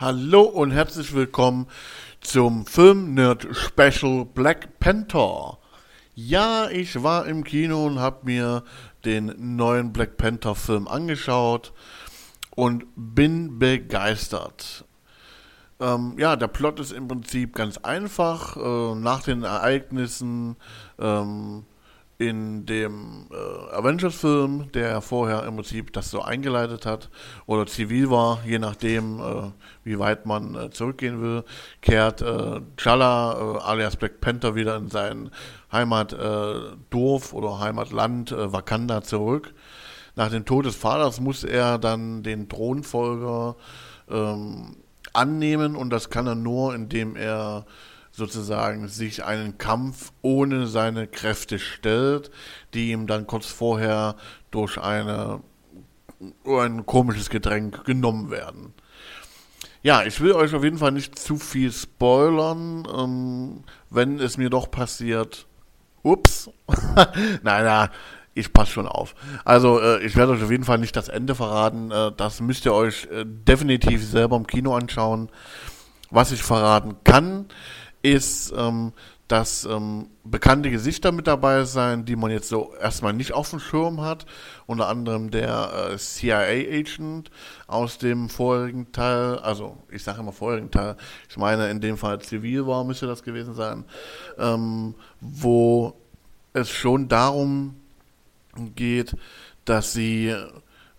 [0.00, 1.66] Hallo und herzlich willkommen
[2.22, 5.58] zum Film Nerd Special Black Panther.
[6.14, 8.64] Ja, ich war im Kino und habe mir
[9.04, 11.74] den neuen Black Panther Film angeschaut
[12.56, 14.86] und bin begeistert.
[15.80, 18.56] Ähm, ja, der Plot ist im Prinzip ganz einfach.
[18.56, 20.56] Äh, nach den Ereignissen
[20.98, 21.66] ähm,
[22.20, 27.08] in dem äh, Avengers-Film, der vorher im Prinzip das so eingeleitet hat
[27.46, 29.50] oder zivil war, je nachdem, äh,
[29.84, 31.44] wie weit man äh, zurückgehen will,
[31.80, 35.30] kehrt äh, Chala äh, alias Black Panther wieder in sein
[35.72, 39.54] Heimatdorf oder Heimatland äh, Wakanda zurück.
[40.14, 43.56] Nach dem Tod des Vaters muss er dann den Thronfolger
[44.10, 44.76] ähm,
[45.14, 47.64] annehmen und das kann er nur, indem er
[48.12, 52.30] sozusagen sich einen Kampf ohne seine Kräfte stellt,
[52.74, 54.16] die ihm dann kurz vorher
[54.50, 55.40] durch eine,
[56.46, 58.74] ein komisches Getränk genommen werden.
[59.82, 64.50] Ja, ich will euch auf jeden Fall nicht zu viel spoilern, ähm, wenn es mir
[64.50, 65.46] doch passiert.
[66.02, 66.50] Ups.
[67.42, 67.88] nein, nein,
[68.34, 69.14] ich passe schon auf.
[69.44, 71.90] Also, äh, ich werde euch auf jeden Fall nicht das Ende verraten.
[71.90, 75.30] Äh, das müsst ihr euch äh, definitiv selber im Kino anschauen.
[76.10, 77.46] Was ich verraten kann,
[78.02, 78.92] ist, ähm,
[79.30, 83.60] dass ähm, bekannte Gesichter mit dabei sein, die man jetzt so erstmal nicht auf dem
[83.60, 84.26] Schirm hat.
[84.66, 87.30] Unter anderem der äh, CIA-Agent
[87.68, 90.96] aus dem vorherigen Teil, also ich sage immer vorherigen Teil,
[91.28, 93.84] ich meine in dem Fall zivil war, müsste das gewesen sein,
[94.36, 95.94] ähm, wo
[96.52, 97.76] es schon darum
[98.74, 99.16] geht,
[99.64, 100.34] dass sie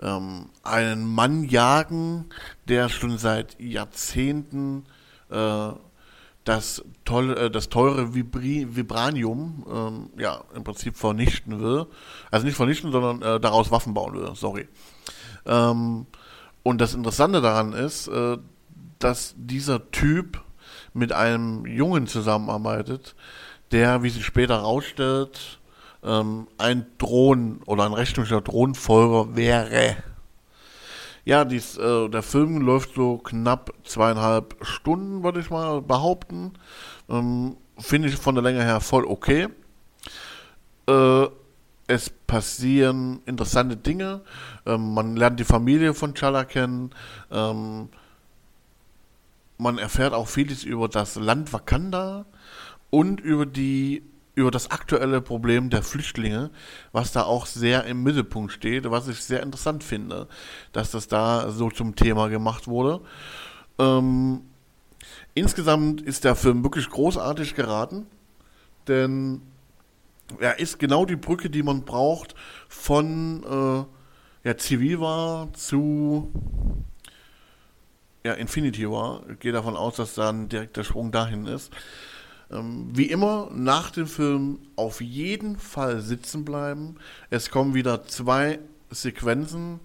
[0.00, 2.26] ähm, einen Mann jagen,
[2.68, 4.84] der schon seit Jahrzehnten
[5.30, 5.70] äh,
[6.50, 11.86] das, tolle, äh, das teure Vibri Vibranium ähm, ja, im Prinzip vernichten will.
[12.32, 14.66] Also nicht vernichten, sondern äh, daraus Waffen bauen will, sorry.
[15.46, 16.06] Ähm,
[16.64, 18.36] und das Interessante daran ist, äh,
[18.98, 20.42] dass dieser Typ
[20.92, 23.14] mit einem Jungen zusammenarbeitet,
[23.70, 25.60] der, wie sich später herausstellt,
[26.02, 29.96] ähm, ein Drohnen- oder ein rechtlicher Drohnenfolger wäre.
[31.30, 36.54] Ja, dies, äh, der Film läuft so knapp zweieinhalb Stunden, würde ich mal behaupten.
[37.08, 39.46] Ähm, Finde ich von der Länge her voll okay.
[40.88, 41.26] Äh,
[41.86, 44.22] es passieren interessante Dinge.
[44.66, 46.90] Ähm, man lernt die Familie von Chala kennen.
[47.30, 47.90] Ähm,
[49.56, 52.26] man erfährt auch vieles über das Land Wakanda
[52.90, 54.02] und über die
[54.40, 56.50] über das aktuelle Problem der Flüchtlinge,
[56.92, 60.28] was da auch sehr im Mittelpunkt steht, was ich sehr interessant finde,
[60.72, 63.00] dass das da so zum Thema gemacht wurde.
[63.78, 64.42] Ähm,
[65.34, 68.06] insgesamt ist der Film wirklich großartig geraten,
[68.88, 69.42] denn
[70.38, 72.34] er ist genau die Brücke, die man braucht
[72.68, 76.32] von äh, ja, Zivil war zu
[78.24, 79.22] ja, Infinity War.
[79.30, 81.72] Ich gehe davon aus, dass dann direkt der Sprung dahin ist.
[82.50, 86.96] Ähm, wie immer, nach dem Film auf jeden Fall sitzen bleiben.
[87.30, 88.58] Es kommen wieder zwei
[88.90, 89.80] Sequenzen.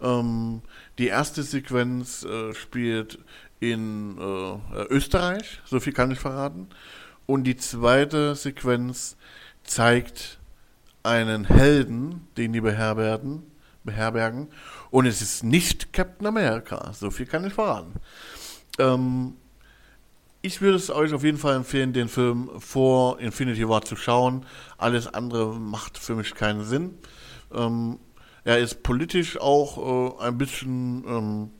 [0.00, 0.62] Ähm,
[0.98, 3.18] die erste Sequenz äh, spielt
[3.60, 6.68] in äh, Österreich, so viel kann ich verraten.
[7.26, 9.16] Und die zweite Sequenz
[9.62, 10.38] zeigt
[11.02, 13.42] einen Helden, den die beherbergen,
[13.84, 14.48] beherbergen.
[14.90, 17.92] Und es ist nicht Captain America, so viel kann ich verraten.
[18.78, 19.34] Ähm,
[20.42, 24.46] ich würde es euch auf jeden Fall empfehlen, den Film vor Infinity War zu schauen.
[24.78, 26.98] Alles andere macht für mich keinen Sinn.
[27.52, 27.98] Ähm,
[28.44, 31.50] er ist politisch auch äh, ein bisschen, ähm,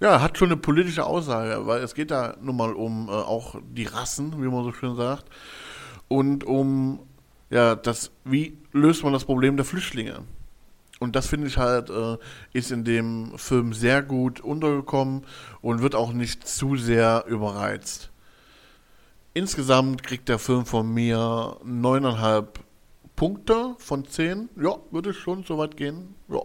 [0.00, 3.56] ja, hat schon eine politische Aussage, weil es geht da nun mal um äh, auch
[3.62, 5.26] die Rassen, wie man so schön sagt,
[6.08, 7.00] und um,
[7.50, 10.24] ja, das, wie löst man das Problem der Flüchtlinge?
[11.00, 12.18] Und das finde ich halt, äh,
[12.52, 15.26] ist in dem Film sehr gut untergekommen
[15.62, 18.10] und wird auch nicht zu sehr überreizt.
[19.32, 22.60] Insgesamt kriegt der Film von mir neuneinhalb
[23.16, 24.50] Punkte von zehn.
[24.60, 26.14] Ja, würde schon so weit gehen.
[26.28, 26.42] Ja.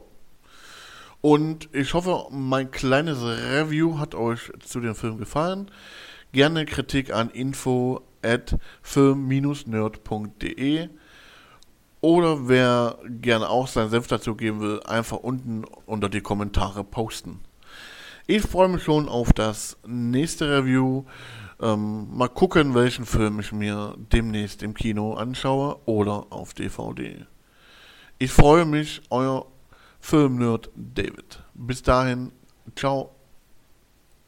[1.20, 5.70] Und ich hoffe, mein kleines Review hat euch zu dem Film gefallen.
[6.32, 10.88] Gerne Kritik an info at film-nerd.de
[12.06, 17.40] oder wer gerne auch seinen Senf dazu geben will, einfach unten unter die Kommentare posten.
[18.28, 21.06] Ich freue mich schon auf das nächste Review.
[21.60, 27.26] Ähm, mal gucken, welchen Film ich mir demnächst im Kino anschaue oder auf DVD.
[28.20, 29.48] Ich freue mich, euer
[30.00, 31.42] Filmnerd David.
[31.56, 32.32] Bis dahin,
[32.76, 33.15] ciao.